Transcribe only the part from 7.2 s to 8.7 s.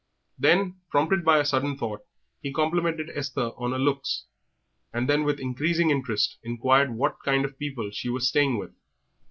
kind of people she was staying